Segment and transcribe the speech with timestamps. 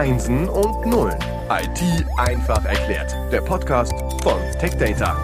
[0.00, 1.18] Einsen und Nullen.
[1.50, 3.14] IT einfach erklärt.
[3.30, 3.92] Der Podcast
[4.22, 5.14] von TechData.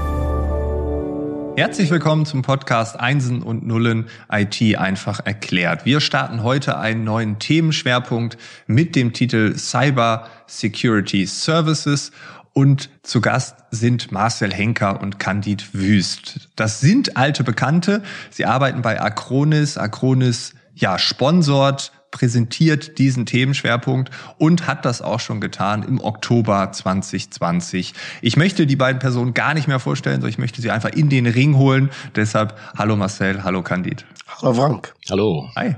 [1.57, 5.87] Herzlich willkommen zum Podcast Einsen und Nullen IT einfach erklärt.
[5.87, 8.37] Wir starten heute einen neuen Themenschwerpunkt
[8.67, 12.13] mit dem Titel Cyber Security Services
[12.53, 16.51] und zu Gast sind Marcel Henker und Candid Wüst.
[16.55, 18.03] Das sind alte Bekannte.
[18.29, 19.79] Sie arbeiten bei Acronis.
[19.79, 27.95] Acronis ja, sponsort, präsentiert diesen Themenschwerpunkt und hat das auch schon getan im Oktober 2020.
[28.23, 31.09] Ich möchte die beiden Personen gar nicht mehr vorstellen, sondern ich möchte sie einfach in
[31.09, 31.91] den Ring holen.
[32.15, 34.05] Deshalb hallo Marcel, hallo Candid.
[34.27, 34.95] Hallo Frank.
[35.11, 35.51] Hallo.
[35.57, 35.77] Hi.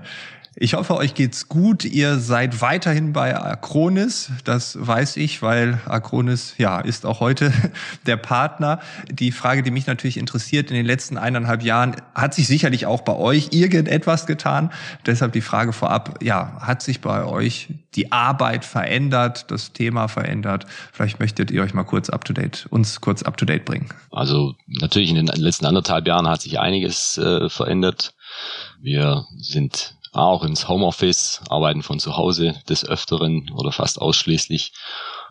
[0.61, 1.85] Ich hoffe, euch geht's gut.
[1.85, 4.33] Ihr seid weiterhin bei Acronis.
[4.43, 7.53] Das weiß ich, weil Acronis, ja, ist auch heute
[8.07, 8.81] der Partner.
[9.09, 13.03] Die Frage, die mich natürlich interessiert, in den letzten eineinhalb Jahren hat sich sicherlich auch
[13.03, 14.73] bei euch irgendetwas getan.
[15.07, 20.67] Deshalb die Frage vorab, ja, hat sich bei euch die Arbeit verändert, das Thema verändert?
[20.93, 23.91] Vielleicht möchtet ihr euch mal kurz up to date, uns kurz up to date bringen.
[24.11, 28.15] Also natürlich in den letzten anderthalb Jahren hat sich einiges äh, verändert.
[28.81, 34.73] Wir sind auch ins Homeoffice, arbeiten von zu Hause des Öfteren oder fast ausschließlich,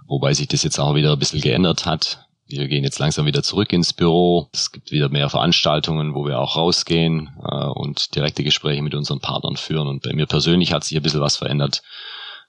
[0.08, 2.26] wobei sich das jetzt auch wieder ein bisschen geändert hat.
[2.50, 4.48] Wir gehen jetzt langsam wieder zurück ins Büro.
[4.54, 9.20] Es gibt wieder mehr Veranstaltungen, wo wir auch rausgehen äh, und direkte Gespräche mit unseren
[9.20, 9.88] Partnern führen.
[9.88, 11.82] Und bei mir persönlich hat sich ein bisschen was verändert,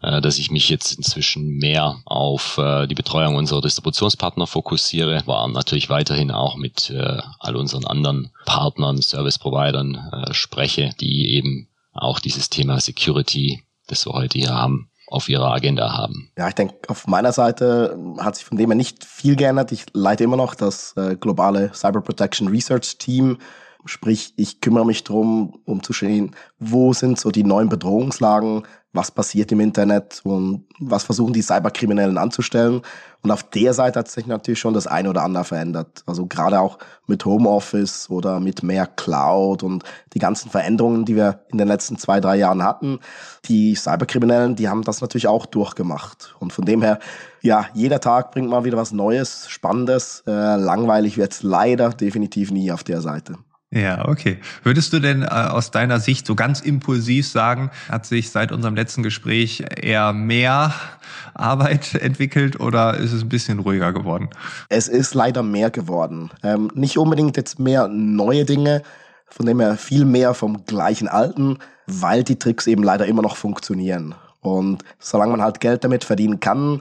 [0.00, 5.25] äh, dass ich mich jetzt inzwischen mehr auf äh, die Betreuung unserer Distributionspartner fokussiere.
[5.27, 11.69] War natürlich weiterhin auch mit äh, all unseren anderen Partnern, Service-Providern äh, spreche, die eben
[12.03, 16.31] auch dieses Thema Security, das wir heute hier haben, auf ihrer Agenda haben.
[16.37, 19.73] Ja, ich denke, auf meiner Seite hat sich von dem her nicht viel geändert.
[19.73, 23.39] Ich leite immer noch das äh, globale Cyber Protection Research Team.
[23.85, 28.65] Sprich, ich kümmere mich darum, um zu sehen, wo sind so die neuen Bedrohungslagen,
[28.99, 32.83] was passiert im Internet und was versuchen die Cyberkriminellen anzustellen.
[33.23, 36.03] Und auf der Seite hat sich natürlich schon das eine oder andere verändert.
[36.07, 39.84] Also gerade auch mit Homeoffice oder mit mehr Cloud und
[40.15, 42.99] die ganzen Veränderungen, die wir in den letzten zwei, drei Jahren hatten.
[43.47, 46.34] Die Cyberkriminellen, die haben das natürlich auch durchgemacht.
[46.41, 46.99] Und von dem her,
[47.41, 50.25] ja, jeder Tag bringt mal wieder was Neues, Spannendes.
[50.27, 53.37] Äh, langweilig wird's leider definitiv nie auf der Seite.
[53.71, 54.39] Ja, okay.
[54.62, 58.75] Würdest du denn äh, aus deiner Sicht so ganz impulsiv sagen, hat sich seit unserem
[58.75, 60.73] letzten Gespräch eher mehr
[61.34, 64.31] Arbeit entwickelt oder ist es ein bisschen ruhiger geworden?
[64.71, 66.31] Es ist leider mehr geworden.
[66.43, 68.83] Ähm, nicht unbedingt jetzt mehr neue Dinge,
[69.27, 73.37] von dem her viel mehr vom gleichen Alten, weil die Tricks eben leider immer noch
[73.37, 74.15] funktionieren.
[74.41, 76.81] Und solange man halt Geld damit verdienen kann,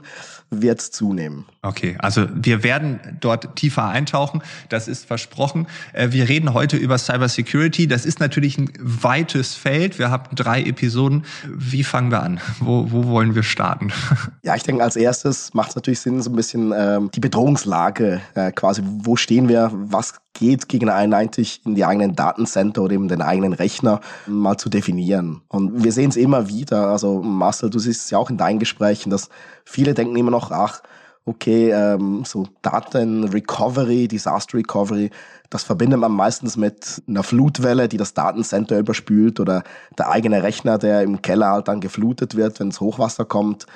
[0.50, 1.44] wird es zunehmen.
[1.68, 4.40] Okay, also wir werden dort tiefer eintauchen,
[4.70, 5.66] das ist versprochen.
[5.92, 7.86] Äh, wir reden heute über Cyber Security.
[7.86, 9.98] Das ist natürlich ein weites Feld.
[9.98, 11.26] Wir haben drei Episoden.
[11.46, 12.40] Wie fangen wir an?
[12.60, 13.92] Wo, wo wollen wir starten?
[14.42, 18.22] Ja, ich denke, als erstes macht es natürlich Sinn, so ein bisschen ähm, die Bedrohungslage
[18.34, 18.82] äh, quasi.
[18.82, 19.70] Wo stehen wir?
[19.74, 24.56] Was geht gegen einen eigentlich in die eigenen Datencenter oder eben den eigenen Rechner mal
[24.56, 25.42] zu definieren?
[25.48, 26.86] Und wir sehen es immer wieder.
[26.86, 29.28] Also Marcel, du siehst es ja auch in deinen Gesprächen, dass
[29.66, 30.80] viele denken immer noch, ach,
[31.28, 35.10] okay, ähm, so Daten Recovery, Disaster Recovery,
[35.50, 39.62] das verbindet man meistens mit einer Flutwelle, die das Datencenter überspült oder
[39.96, 43.66] der eigene Rechner, der im Keller halt dann geflutet wird, wenn es Hochwasser kommt.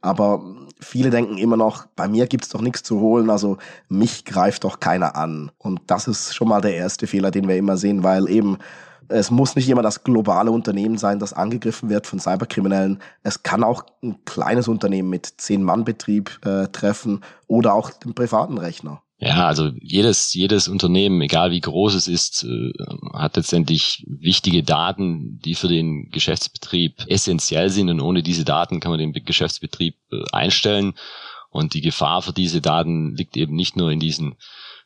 [0.00, 0.42] Aber
[0.80, 3.58] viele denken immer noch, bei mir gibt's doch nichts zu holen, also
[3.88, 5.50] mich greift doch keiner an.
[5.58, 8.58] Und das ist schon mal der erste Fehler, den wir immer sehen, weil eben
[9.08, 13.00] es muss nicht immer das globale Unternehmen sein, das angegriffen wird von Cyberkriminellen.
[13.22, 18.14] Es kann auch ein kleines Unternehmen mit zehn Mann Betrieb äh, treffen oder auch den
[18.14, 19.02] privaten Rechner.
[19.24, 22.72] Ja, also jedes, jedes Unternehmen, egal wie groß es ist, äh,
[23.12, 28.90] hat letztendlich wichtige Daten, die für den Geschäftsbetrieb essentiell sind und ohne diese Daten kann
[28.90, 30.94] man den Geschäftsbetrieb äh, einstellen.
[31.50, 34.34] Und die Gefahr für diese Daten liegt eben nicht nur in diesen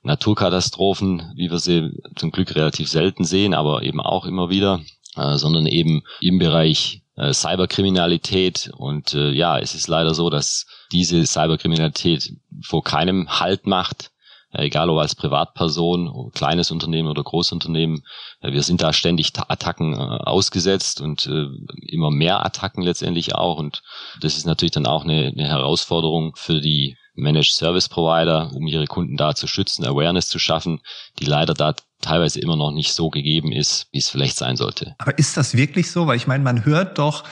[0.06, 4.81] Naturkatastrophen, wie wir sie zum Glück relativ selten sehen, aber eben auch immer wieder,
[5.17, 8.71] äh, sondern eben im Bereich äh, Cyberkriminalität.
[8.77, 12.33] Und äh, ja, es ist leider so, dass diese Cyberkriminalität
[12.63, 14.10] vor keinem Halt macht
[14.59, 18.04] egal ob als Privatperson, kleines Unternehmen oder Großunternehmen.
[18.41, 21.47] Wir sind da ständig Attacken äh, ausgesetzt und äh,
[21.86, 23.59] immer mehr Attacken letztendlich auch.
[23.59, 23.83] Und
[24.21, 28.86] das ist natürlich dann auch eine, eine Herausforderung für die Managed Service Provider, um ihre
[28.86, 30.80] Kunden da zu schützen, Awareness zu schaffen,
[31.18, 34.95] die leider da teilweise immer noch nicht so gegeben ist, wie es vielleicht sein sollte.
[34.98, 36.07] Aber ist das wirklich so?
[36.07, 37.24] Weil ich meine, man hört doch,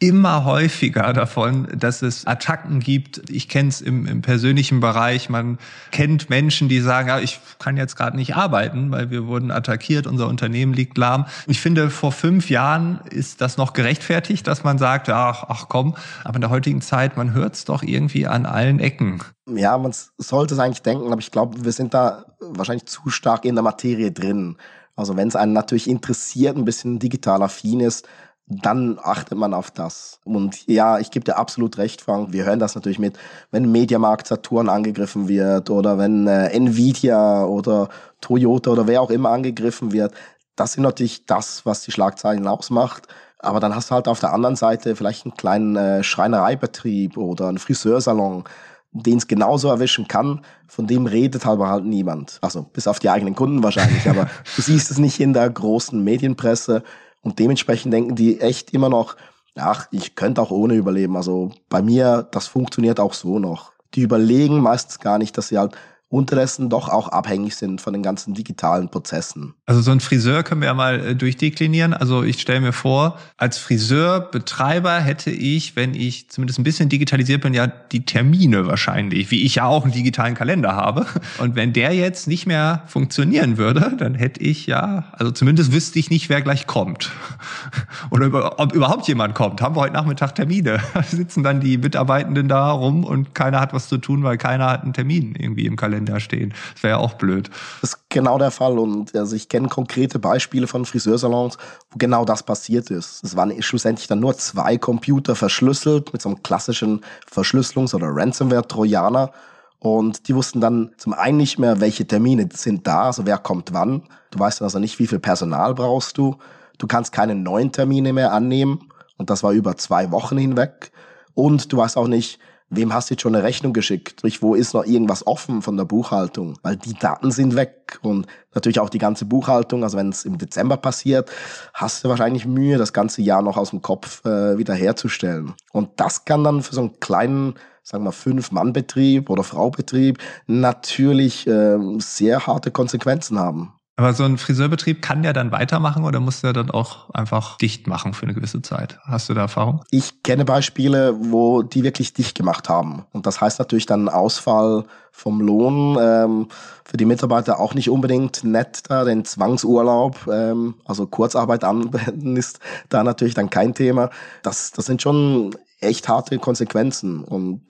[0.00, 3.30] immer häufiger davon, dass es Attacken gibt.
[3.30, 5.28] Ich kenne es im, im, persönlichen Bereich.
[5.28, 5.58] Man
[5.92, 10.06] kennt Menschen, die sagen, ja, ich kann jetzt gerade nicht arbeiten, weil wir wurden attackiert,
[10.06, 11.26] unser Unternehmen liegt lahm.
[11.46, 15.94] Ich finde, vor fünf Jahren ist das noch gerechtfertigt, dass man sagt, ach, ach komm.
[16.24, 19.22] Aber in der heutigen Zeit, man hört es doch irgendwie an allen Ecken.
[19.54, 23.44] Ja, man sollte es eigentlich denken, aber ich glaube, wir sind da wahrscheinlich zu stark
[23.44, 24.56] in der Materie drin.
[24.96, 28.08] Also wenn es einen natürlich interessiert, ein bisschen digital affin ist,
[28.50, 30.18] dann achtet man auf das.
[30.24, 32.32] Und ja, ich gebe dir absolut recht, Frank.
[32.32, 33.16] Wir hören das natürlich mit,
[33.52, 37.88] wenn Mediamarkt Saturn angegriffen wird oder wenn äh, Nvidia oder
[38.20, 40.12] Toyota oder wer auch immer angegriffen wird.
[40.56, 43.06] Das sind natürlich das, was die Schlagzeilen ausmacht.
[43.38, 47.48] Aber dann hast du halt auf der anderen Seite vielleicht einen kleinen äh, Schreinereibetrieb oder
[47.48, 48.44] einen Friseursalon,
[48.92, 52.38] den es genauso erwischen kann, von dem redet aber halt niemand.
[52.42, 56.02] Also bis auf die eigenen Kunden wahrscheinlich, aber du siehst es nicht in der großen
[56.02, 56.82] Medienpresse
[57.22, 59.16] und dementsprechend denken die echt immer noch,
[59.56, 61.16] ach, ich könnte auch ohne überleben.
[61.16, 63.72] Also bei mir, das funktioniert auch so noch.
[63.94, 65.76] Die überlegen meistens gar nicht, dass sie halt
[66.10, 69.54] unterdessen doch auch abhängig sind von den ganzen digitalen Prozessen.
[69.64, 71.94] Also so ein Friseur können wir ja mal äh, durchdeklinieren.
[71.94, 77.42] Also ich stelle mir vor, als Friseurbetreiber hätte ich, wenn ich zumindest ein bisschen digitalisiert
[77.42, 81.06] bin, ja die Termine wahrscheinlich, wie ich ja auch einen digitalen Kalender habe.
[81.38, 86.00] Und wenn der jetzt nicht mehr funktionieren würde, dann hätte ich ja, also zumindest wüsste
[86.00, 87.12] ich nicht, wer gleich kommt.
[88.10, 89.62] Oder ob überhaupt jemand kommt.
[89.62, 90.80] Haben wir heute Nachmittag Termine?
[91.08, 94.82] sitzen dann die Mitarbeitenden da rum und keiner hat was zu tun, weil keiner hat
[94.82, 95.99] einen Termin irgendwie im Kalender.
[96.00, 96.54] Kalender stehen.
[96.74, 97.50] Das wäre ja auch blöd.
[97.80, 98.78] Das ist genau der Fall.
[98.78, 101.58] Und also ich kenne konkrete Beispiele von Friseursalons,
[101.90, 103.22] wo genau das passiert ist.
[103.22, 109.32] Es waren schlussendlich dann nur zwei Computer verschlüsselt mit so einem klassischen Verschlüsselungs- oder Ransomware-Trojaner.
[109.78, 113.72] Und die wussten dann zum einen nicht mehr, welche Termine sind da, also wer kommt
[113.72, 114.02] wann.
[114.30, 116.36] Du weißt dann also nicht, wie viel Personal brauchst du.
[116.78, 118.90] Du kannst keine neuen Termine mehr annehmen.
[119.16, 120.92] Und das war über zwei Wochen hinweg.
[121.34, 122.38] Und du weißt auch nicht,
[122.70, 124.20] wem hast du jetzt schon eine Rechnung geschickt?
[124.20, 126.58] Sprich, wo ist noch irgendwas offen von der Buchhaltung?
[126.62, 129.82] Weil die Daten sind weg und natürlich auch die ganze Buchhaltung.
[129.82, 131.30] Also wenn es im Dezember passiert,
[131.74, 135.54] hast du wahrscheinlich Mühe, das ganze Jahr noch aus dem Kopf äh, wieder herzustellen.
[135.72, 141.78] Und das kann dann für so einen kleinen sagen wir Fünf-Mann-Betrieb oder Frau-Betrieb natürlich äh,
[141.98, 143.72] sehr harte Konsequenzen haben.
[144.00, 147.86] Aber so ein Friseurbetrieb kann der dann weitermachen oder muss der dann auch einfach dicht
[147.86, 148.98] machen für eine gewisse Zeit?
[149.04, 149.82] Hast du da Erfahrung?
[149.90, 153.04] Ich kenne Beispiele, wo die wirklich dicht gemacht haben.
[153.12, 155.98] Und das heißt natürlich dann Ausfall vom Lohn.
[156.00, 156.48] Ähm,
[156.82, 162.58] für die Mitarbeiter auch nicht unbedingt nett da, den Zwangsurlaub, ähm, also Kurzarbeit anwenden ist
[162.88, 164.08] da natürlich dann kein Thema.
[164.42, 167.22] Das, das sind schon echt harte Konsequenzen.
[167.22, 167.60] Und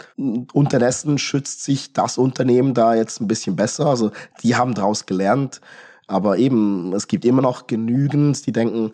[0.53, 3.87] unterdessen schützt sich das Unternehmen da jetzt ein bisschen besser.
[3.87, 4.13] Also
[4.45, 5.61] die haben daraus gelernt
[6.11, 8.91] aber eben, es gibt immer noch genügend, die denken,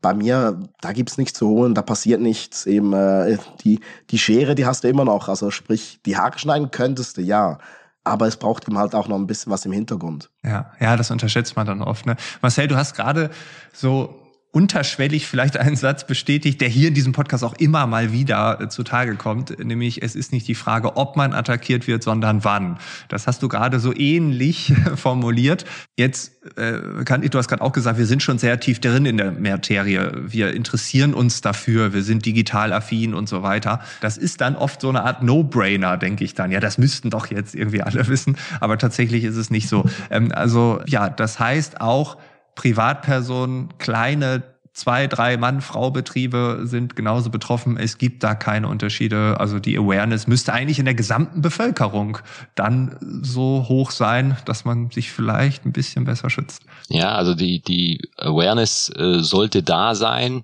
[0.00, 2.66] bei mir, da gibt's nichts zu holen, da passiert nichts.
[2.66, 3.80] Eben äh, die,
[4.10, 5.28] die Schere, die hast du immer noch.
[5.28, 7.58] Also sprich, die Haare schneiden könntest du, ja.
[8.02, 10.30] Aber es braucht eben halt auch noch ein bisschen was im Hintergrund.
[10.42, 12.06] Ja, ja, das unterschätzt man dann oft.
[12.06, 12.16] Ne?
[12.40, 13.30] Marcel, du hast gerade
[13.74, 14.19] so
[14.52, 18.68] unterschwellig vielleicht einen Satz bestätigt, der hier in diesem Podcast auch immer mal wieder äh,
[18.68, 22.78] zutage kommt, nämlich es ist nicht die Frage, ob man attackiert wird, sondern wann.
[23.08, 25.64] Das hast du gerade so ähnlich formuliert.
[25.96, 29.18] Jetzt äh, kann du hast gerade auch gesagt, wir sind schon sehr tief drin in
[29.18, 30.12] der Materie.
[30.26, 33.80] Wir interessieren uns dafür, wir sind digital affin und so weiter.
[34.00, 36.50] Das ist dann oft so eine Art No-Brainer, denke ich dann.
[36.50, 39.84] Ja, das müssten doch jetzt irgendwie alle wissen, aber tatsächlich ist es nicht so.
[40.10, 42.16] Ähm, also ja, das heißt auch
[42.60, 44.42] Privatpersonen, kleine
[44.74, 47.78] zwei, drei Mann-Frau-Betriebe sind genauso betroffen.
[47.78, 49.40] Es gibt da keine Unterschiede.
[49.40, 52.18] Also die Awareness müsste eigentlich in der gesamten Bevölkerung
[52.56, 56.62] dann so hoch sein, dass man sich vielleicht ein bisschen besser schützt.
[56.90, 60.42] Ja, also die, die Awareness äh, sollte da sein.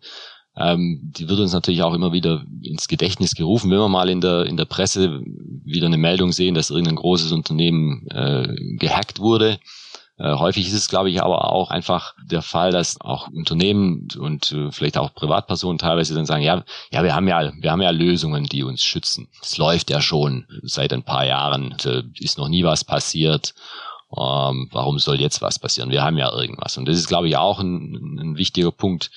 [0.56, 4.22] Ähm, die wird uns natürlich auch immer wieder ins Gedächtnis gerufen, wenn wir mal in
[4.22, 5.20] der, in der Presse
[5.66, 9.58] wieder eine Meldung sehen, dass irgendein großes Unternehmen äh, gehackt wurde
[10.18, 14.50] äh, häufig ist es, glaube ich, aber auch einfach der Fall, dass auch Unternehmen und
[14.52, 17.90] äh, vielleicht auch Privatpersonen teilweise dann sagen, ja, ja, wir haben ja, wir haben ja
[17.90, 19.28] Lösungen, die uns schützen.
[19.42, 21.76] Es läuft ja schon seit ein paar Jahren,
[22.18, 23.54] ist noch nie was passiert.
[24.16, 25.90] Ähm, warum soll jetzt was passieren?
[25.90, 26.78] Wir haben ja irgendwas.
[26.78, 29.10] Und das ist, glaube ich, auch ein, ein wichtiger Punkt,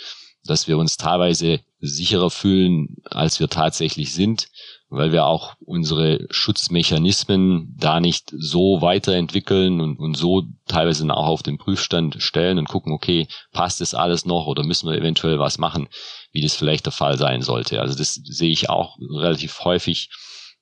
[0.44, 4.50] dass wir uns teilweise sicherer fühlen, als wir tatsächlich sind,
[4.89, 11.43] weil wir auch unsere Schutzmechanismen da nicht so weiterentwickeln und, und so teilweise auch auf
[11.43, 15.60] den Prüfstand stellen und gucken, okay, passt das alles noch oder müssen wir eventuell was
[15.60, 15.89] machen,
[16.31, 17.81] wie das vielleicht der Fall sein sollte.
[17.81, 20.10] Also das sehe ich auch relativ häufig,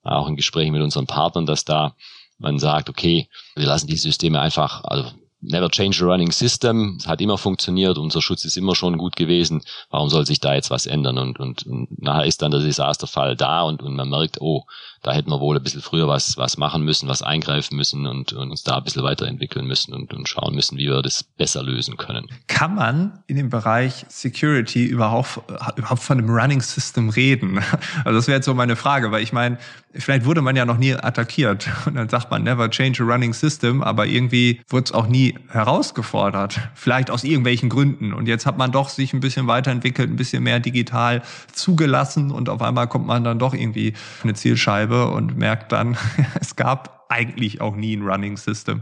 [0.03, 1.96] auch in Gesprächen mit unseren Partnern, dass da
[2.38, 5.12] man sagt, okay, wir lassen die Systeme einfach, also
[5.48, 6.98] never change a running system.
[7.00, 9.62] Es hat immer funktioniert, unser Schutz ist immer schon gut gewesen.
[9.89, 11.18] Warum soll sich da jetzt was ändern?
[11.18, 14.66] Und, und, und nachher ist dann der Desasterfall da und, und man merkt, oh,
[15.08, 18.34] da hätten wir wohl ein bisschen früher was, was machen müssen, was eingreifen müssen und,
[18.34, 21.64] und uns da ein bisschen weiterentwickeln müssen und, und schauen müssen, wie wir das besser
[21.64, 22.28] lösen können.
[22.48, 25.40] Kann man in dem Bereich Security überhaupt,
[25.78, 27.62] überhaupt von einem Running System reden?
[28.04, 29.58] Also das wäre jetzt so meine Frage, weil ich meine,
[29.94, 33.34] vielleicht wurde man ja noch nie attackiert und dann sagt man never change a running
[33.34, 36.60] system, aber irgendwie wurde es auch nie herausgefordert.
[36.76, 38.14] Vielleicht aus irgendwelchen Gründen.
[38.14, 41.22] Und jetzt hat man doch sich ein bisschen weiterentwickelt, ein bisschen mehr digital
[41.52, 45.98] zugelassen und auf einmal kommt man dann doch irgendwie eine Zielscheibe und merkt dann,
[46.42, 48.82] es gab eigentlich auch nie ein Running System.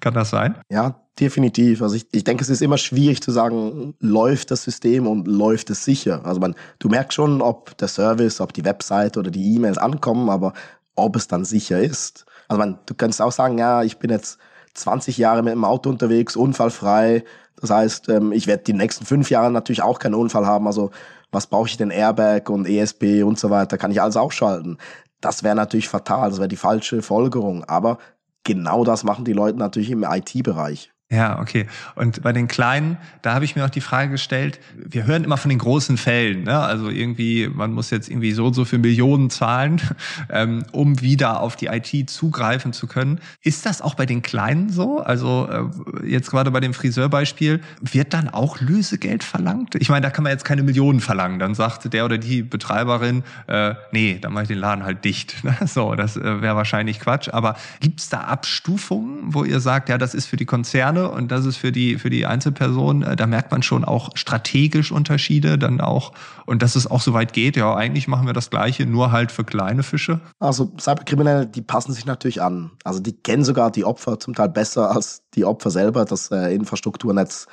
[0.00, 0.56] Kann das sein?
[0.70, 1.82] Ja, definitiv.
[1.82, 5.70] Also ich, ich denke, es ist immer schwierig zu sagen, läuft das System und läuft
[5.70, 6.24] es sicher.
[6.24, 10.30] Also man, du merkst schon, ob der Service, ob die Website oder die E-Mails ankommen,
[10.30, 10.52] aber
[10.94, 12.26] ob es dann sicher ist.
[12.46, 14.38] Also man, du kannst auch sagen, ja, ich bin jetzt
[14.74, 17.24] 20 Jahre mit dem Auto unterwegs, unfallfrei.
[17.60, 20.66] Das heißt, ähm, ich werde die nächsten fünf Jahre natürlich auch keinen Unfall haben.
[20.66, 20.90] Also
[21.30, 24.78] was brauche ich denn Airbag und ESP und so weiter, kann ich alles ausschalten.
[25.20, 27.64] Das wäre natürlich fatal, das wäre die falsche Folgerung.
[27.64, 27.98] Aber
[28.44, 30.92] genau das machen die Leute natürlich im IT-Bereich.
[31.10, 31.66] Ja, okay.
[31.94, 35.38] Und bei den Kleinen, da habe ich mir auch die Frage gestellt, wir hören immer
[35.38, 36.58] von den großen Fällen, ne?
[36.58, 39.80] also irgendwie, man muss jetzt irgendwie so und so für Millionen zahlen,
[40.30, 43.20] ähm, um wieder auf die IT zugreifen zu können.
[43.42, 44.98] Ist das auch bei den Kleinen so?
[44.98, 49.76] Also äh, jetzt gerade bei dem Friseurbeispiel, wird dann auch Lösegeld verlangt?
[49.76, 51.38] Ich meine, da kann man jetzt keine Millionen verlangen.
[51.38, 55.36] Dann sagt der oder die Betreiberin, äh, nee, dann mache ich den Laden halt dicht.
[55.48, 55.56] Ne?
[55.66, 57.28] So, das äh, wäre wahrscheinlich Quatsch.
[57.32, 61.30] Aber gibt's da Abstufungen, wo ihr sagt, ja, das ist für die Konzerne Konzerne und
[61.30, 65.58] das ist für die, für die Einzelperson, äh, da merkt man schon auch strategisch Unterschiede
[65.58, 66.12] dann auch
[66.46, 69.32] und dass es auch so weit geht, ja, eigentlich machen wir das Gleiche, nur halt
[69.32, 70.20] für kleine Fische.
[70.38, 72.70] Also Cyberkriminelle, die passen sich natürlich an.
[72.84, 76.54] Also die kennen sogar die Opfer zum Teil besser als die Opfer selber, das äh,
[76.54, 77.46] Infrastrukturnetz.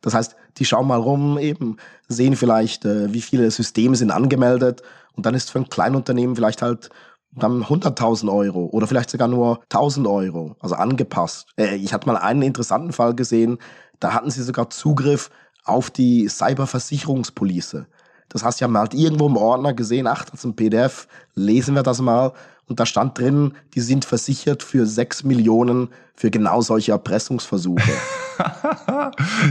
[0.00, 1.76] Das heißt, die schauen mal rum, eben
[2.08, 4.82] sehen vielleicht, äh, wie viele Systeme sind angemeldet
[5.14, 6.90] und dann ist für ein Kleinunternehmen vielleicht halt
[7.34, 11.46] dann 100.000 Euro oder vielleicht sogar nur 1.000 Euro, also angepasst.
[11.56, 13.58] Äh, ich hatte mal einen interessanten Fall gesehen,
[14.00, 15.30] da hatten sie sogar Zugriff
[15.64, 17.86] auf die Cyberversicherungspolice.
[18.28, 21.74] Das heißt, sie haben halt irgendwo im Ordner gesehen, ach, das ist ein PDF, lesen
[21.74, 22.32] wir das mal.
[22.66, 27.92] Und da stand drin, die sind versichert für 6 Millionen für genau solche Erpressungsversuche.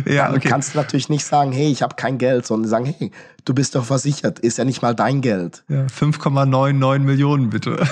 [0.05, 0.49] ja, Dann okay.
[0.49, 3.11] kannst du natürlich nicht sagen, hey, ich habe kein Geld, sondern sagen, hey,
[3.45, 5.63] du bist doch versichert, ist ja nicht mal dein Geld.
[5.67, 7.85] Ja, 5,99 Millionen bitte.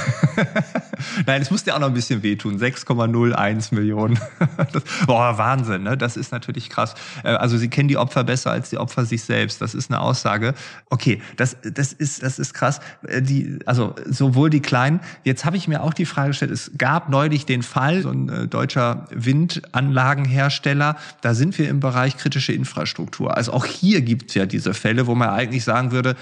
[1.26, 2.60] Nein, es muss dir auch noch ein bisschen wehtun.
[2.60, 4.20] 6,01 Millionen.
[4.74, 5.98] Das, boah, Wahnsinn, ne?
[5.98, 6.94] Das ist natürlich krass.
[7.24, 9.62] Äh, also sie kennen die Opfer besser als die Opfer sich selbst.
[9.62, 10.54] Das ist eine Aussage.
[10.90, 12.82] Okay, das, das ist, das ist krass.
[13.08, 15.00] Äh, die, also sowohl die Kleinen.
[15.24, 18.30] Jetzt habe ich mir auch die Frage gestellt, es gab neulich den Fall, so ein
[18.30, 23.36] äh, deutscher Windanlagenhersteller, da sind wir im Bereich kritische Infrastruktur.
[23.36, 26.16] Also auch hier gibt es ja diese Fälle, wo man eigentlich sagen würde,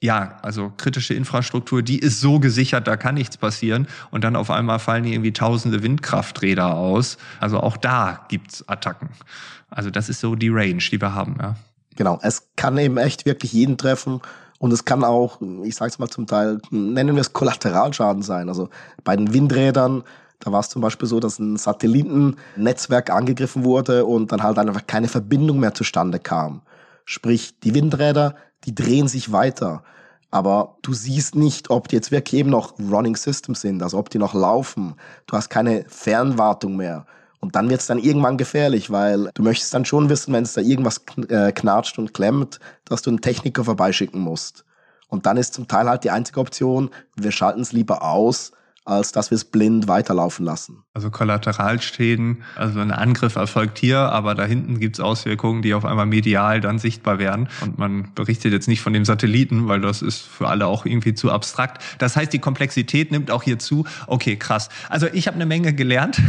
[0.00, 3.86] ja, also kritische Infrastruktur, die ist so gesichert, da kann nichts passieren.
[4.10, 7.18] Und dann auf einmal fallen irgendwie tausende Windkrafträder aus.
[7.38, 9.10] Also auch da gibt's Attacken.
[9.70, 11.54] Also das ist so die Range, die wir haben, ja.
[11.94, 14.20] Genau, es kann eben echt wirklich jeden treffen.
[14.58, 18.48] Und es kann auch, ich sage es mal zum Teil, nennen wir es Kollateralschaden sein.
[18.48, 18.70] Also
[19.04, 20.02] bei den Windrädern,
[20.40, 24.86] da war es zum Beispiel so, dass ein Satellitennetzwerk angegriffen wurde und dann halt einfach
[24.86, 26.62] keine Verbindung mehr zustande kam.
[27.04, 29.82] Sprich, die Windräder, die drehen sich weiter.
[30.30, 34.08] Aber du siehst nicht, ob die jetzt wirklich eben noch Running Systems sind, also ob
[34.08, 34.94] die noch laufen.
[35.26, 37.06] Du hast keine Fernwartung mehr.
[37.40, 40.54] Und dann wird es dann irgendwann gefährlich, weil du möchtest dann schon wissen, wenn es
[40.54, 44.64] da irgendwas äh, knatscht und klemmt, dass du einen Techniker vorbeischicken musst.
[45.08, 48.52] Und dann ist zum Teil halt die einzige Option, wir schalten es lieber aus,
[48.84, 50.82] als dass wir es blind weiterlaufen lassen.
[50.92, 56.06] Also Kollateralschäden, also ein Angriff erfolgt hier, aber da hinten gibt's Auswirkungen, die auf einmal
[56.06, 57.48] medial dann sichtbar werden.
[57.60, 61.14] Und man berichtet jetzt nicht von dem Satelliten, weil das ist für alle auch irgendwie
[61.14, 61.82] zu abstrakt.
[61.98, 63.84] Das heißt, die Komplexität nimmt auch hier zu.
[64.06, 64.68] Okay, krass.
[64.88, 66.20] Also ich habe eine Menge gelernt.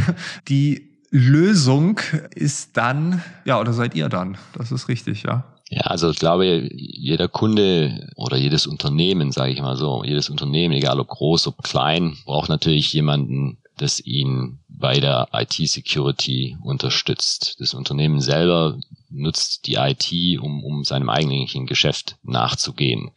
[0.48, 2.00] Die Lösung
[2.34, 4.36] ist dann, ja, oder seid ihr dann?
[4.52, 5.44] Das ist richtig, ja.
[5.70, 10.74] Ja, also ich glaube, jeder Kunde oder jedes Unternehmen, sage ich mal so, jedes Unternehmen,
[10.74, 17.56] egal ob groß, ob klein, braucht natürlich jemanden, das ihn bei der IT-Security unterstützt.
[17.60, 18.78] Das Unternehmen selber
[19.10, 23.10] nutzt die IT, um, um seinem eigentlichen Geschäft nachzugehen.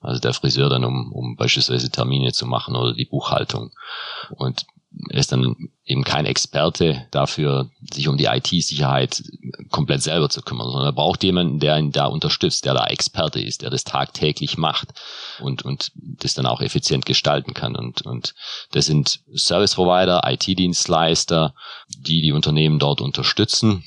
[0.00, 3.72] Also der Friseur dann, um, um beispielsweise Termine zu machen oder die Buchhaltung.
[4.30, 4.66] Und
[5.10, 9.22] er ist dann eben kein Experte dafür, sich um die IT-Sicherheit
[9.70, 13.40] komplett selber zu kümmern, sondern er braucht jemanden, der ihn da unterstützt, der da Experte
[13.40, 14.88] ist, der das tagtäglich macht
[15.40, 17.76] und, und das dann auch effizient gestalten kann.
[17.76, 18.34] Und, und
[18.72, 21.54] das sind Service Provider, IT-Dienstleister,
[21.88, 23.84] die die Unternehmen dort unterstützen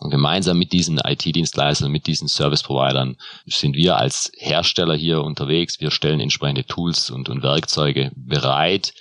[0.00, 5.80] Und gemeinsam mit diesen IT-Dienstleistern, mit diesen Service-Providern sind wir als Hersteller hier unterwegs.
[5.80, 8.92] Wir stellen entsprechende Tools und, und Werkzeuge bereit,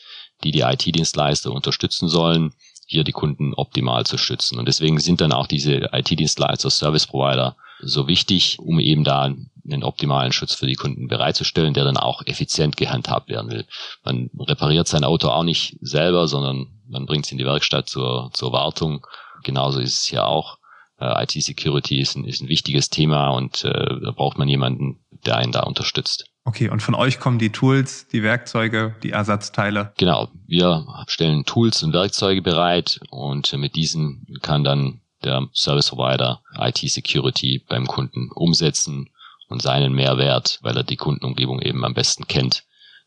[0.44, 2.54] die die IT-Dienstleister unterstützen sollen,
[2.86, 4.60] hier die Kunden optimal zu schützen.
[4.60, 10.32] Und deswegen sind dann auch diese IT-Dienstleister, Service-Provider so wichtig, um eben da einen optimalen
[10.32, 13.66] Schutz für die Kunden bereitzustellen, der dann auch effizient gehandhabt werden will.
[14.04, 18.30] Man repariert sein Auto auch nicht selber, sondern man bringt es in die Werkstatt zur,
[18.34, 19.06] zur Wartung.
[19.44, 20.58] Genauso ist es ja auch.
[21.00, 23.72] Äh, IT-Security ist ein, ist ein wichtiges Thema und äh,
[24.04, 26.31] da braucht man jemanden, der einen da unterstützt.
[26.44, 29.94] Okay, und von euch kommen die Tools, die Werkzeuge, die Ersatzteile?
[29.98, 36.42] Genau, wir stellen Tools und Werkzeuge bereit und mit diesen kann dann der Service Provider
[36.58, 39.10] IT Security beim Kunden umsetzen
[39.50, 42.64] und seinen Mehrwert, weil er die Kundenumgebung eben am besten kennt,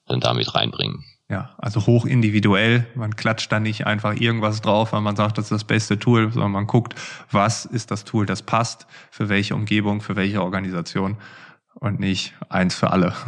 [0.07, 1.05] dann damit reinbringen.
[1.29, 2.87] Ja, also hoch individuell.
[2.95, 6.31] Man klatscht da nicht einfach irgendwas drauf, weil man sagt, das ist das beste Tool,
[6.31, 6.95] sondern man guckt,
[7.31, 11.17] was ist das Tool, das passt, für welche Umgebung, für welche Organisation
[11.81, 13.13] und nicht eins für alle.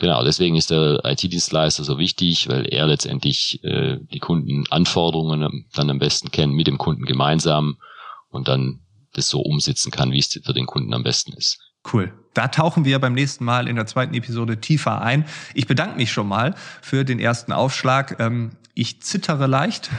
[0.00, 5.98] Genau, deswegen ist der IT-Dienstleister so wichtig, weil er letztendlich äh, die Kundenanforderungen dann am
[5.98, 7.76] besten kennt, mit dem Kunden gemeinsam
[8.30, 8.80] und dann
[9.12, 11.58] das so umsetzen kann, wie es für den Kunden am besten ist.
[11.92, 12.14] Cool.
[12.32, 15.26] Da tauchen wir beim nächsten Mal in der zweiten Episode tiefer ein.
[15.52, 18.16] Ich bedanke mich schon mal für den ersten Aufschlag.
[18.20, 19.90] Ähm, ich zittere leicht,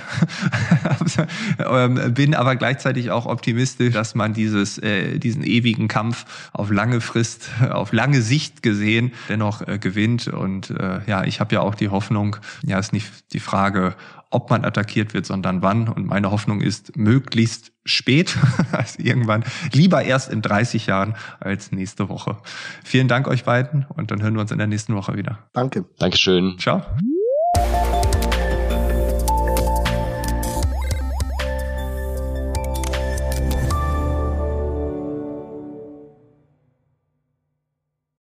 [1.60, 7.02] ähm, bin aber gleichzeitig auch optimistisch, dass man dieses, äh, diesen ewigen Kampf auf lange
[7.02, 10.28] Frist, auf lange Sicht gesehen, dennoch äh, gewinnt.
[10.28, 13.96] Und äh, ja, ich habe ja auch die Hoffnung, ja, ist nicht die Frage,
[14.32, 15.88] ob man attackiert wird, sondern wann.
[15.88, 18.38] Und meine Hoffnung ist möglichst spät,
[18.72, 22.38] also irgendwann, lieber erst in 30 Jahren als nächste Woche.
[22.84, 25.40] Vielen Dank euch beiden und dann hören wir uns in der nächsten Woche wieder.
[25.54, 25.86] Danke.
[26.00, 26.58] Dankeschön.
[26.58, 26.84] Ciao.